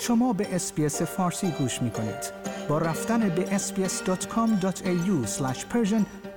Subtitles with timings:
[0.00, 2.32] شما به اسپیس فارسی گوش می کنید.
[2.68, 5.26] با رفتن به sbs.com.au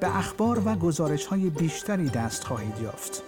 [0.00, 3.22] به اخبار و گزارش های بیشتری دست خواهید یافت.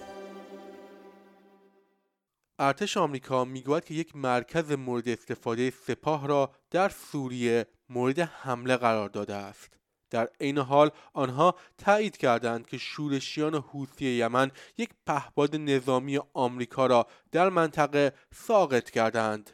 [2.59, 9.09] ارتش آمریکا می‌گوید که یک مرکز مورد استفاده سپاه را در سوریه مورد حمله قرار
[9.09, 9.79] داده است.
[10.11, 17.07] در عین حال آنها تایید کردند که شورشیان حوثی یمن یک پهپاد نظامی آمریکا را
[17.32, 19.50] در منطقه ساقط کردند.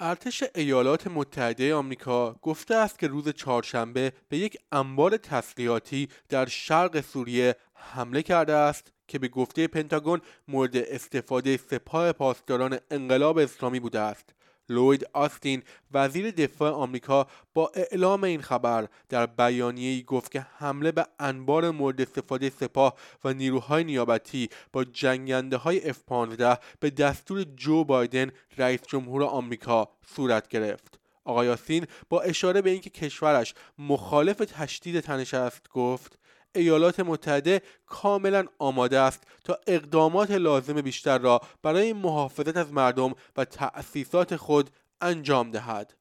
[0.00, 7.00] ارتش ایالات متحده آمریکا گفته است که روز چهارشنبه به یک انبار تسلیحاتی در شرق
[7.00, 14.00] سوریه حمله کرده است که به گفته پنتاگون مورد استفاده سپاه پاسداران انقلاب اسلامی بوده
[14.00, 14.34] است.
[14.68, 21.06] لوید آستین وزیر دفاع آمریکا با اعلام این خبر در بیانیه‌ای گفت که حمله به
[21.18, 22.94] انبار مورد استفاده سپاه
[23.24, 30.48] و نیروهای نیابتی با جنگنده های F-15 به دستور جو بایدن رئیس جمهور آمریکا صورت
[30.48, 31.00] گرفت.
[31.24, 36.18] آقای آستین با اشاره به اینکه کشورش مخالف تشدید تنش است گفت
[36.58, 43.44] ایالات متحده کاملا آماده است تا اقدامات لازم بیشتر را برای محافظت از مردم و
[43.44, 45.94] تأسیسات خود انجام دهد.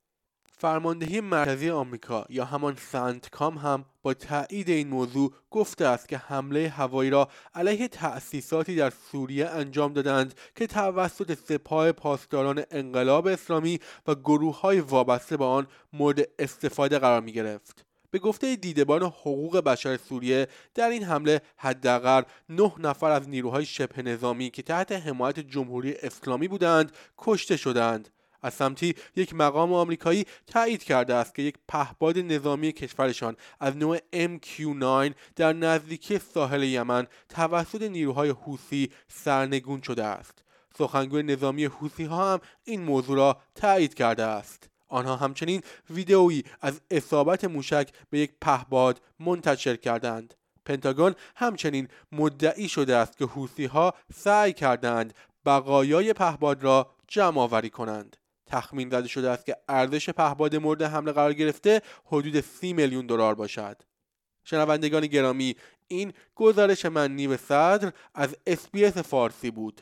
[0.59, 6.69] فرماندهی مرکزی آمریکا یا همان سنتکام هم با تایید این موضوع گفته است که حمله
[6.69, 14.15] هوایی را علیه تأسیساتی در سوریه انجام دادند که توسط سپاه پاسداران انقلاب اسلامی و
[14.15, 17.86] گروه های وابسته به آن مورد استفاده قرار می گرفت.
[18.11, 24.01] به گفته دیدبان حقوق بشر سوریه در این حمله حداقل نه نفر از نیروهای شبه
[24.01, 28.09] نظامی که تحت حمایت جمهوری اسلامی بودند کشته شدند.
[28.41, 33.97] از سمتی یک مقام آمریکایی تایید کرده است که یک پهباد نظامی کشورشان از نوع
[34.13, 40.43] MQ9 در نزدیکی ساحل یمن توسط نیروهای حوثی سرنگون شده است.
[40.77, 44.69] سخنگوی نظامی حوثی ها هم این موضوع را تایید کرده است.
[44.87, 50.33] آنها همچنین ویدئویی از اصابت موشک به یک پهباد منتشر کردند.
[50.65, 55.13] پنتاگون همچنین مدعی شده است که حوثی ها سعی کردند
[55.45, 58.17] بقایای پهباد را جمع آوری کنند.
[58.45, 63.35] تخمین زده شده است که ارزش پهباد مورد حمله قرار گرفته حدود سی میلیون دلار
[63.35, 63.81] باشد.
[64.43, 65.55] شنوندگان گرامی
[65.87, 69.81] این گزارش مینو صدر از SBS فارسی بود.